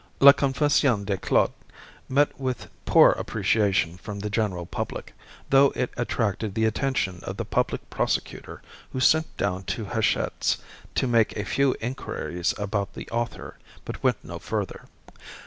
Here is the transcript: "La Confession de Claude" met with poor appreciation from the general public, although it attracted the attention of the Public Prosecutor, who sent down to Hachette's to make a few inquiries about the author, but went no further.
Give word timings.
"La 0.19 0.31
Confession 0.31 1.05
de 1.05 1.15
Claude" 1.15 1.53
met 2.09 2.39
with 2.39 2.71
poor 2.85 3.11
appreciation 3.11 3.97
from 3.99 4.17
the 4.17 4.31
general 4.31 4.65
public, 4.65 5.13
although 5.51 5.71
it 5.75 5.91
attracted 5.95 6.55
the 6.55 6.65
attention 6.65 7.19
of 7.21 7.37
the 7.37 7.45
Public 7.45 7.87
Prosecutor, 7.91 8.63
who 8.93 8.99
sent 8.99 9.27
down 9.37 9.61
to 9.63 9.85
Hachette's 9.85 10.57
to 10.95 11.05
make 11.05 11.37
a 11.37 11.45
few 11.45 11.75
inquiries 11.79 12.55
about 12.57 12.93
the 12.95 13.07
author, 13.11 13.59
but 13.85 14.01
went 14.01 14.17
no 14.23 14.39
further. 14.39 14.87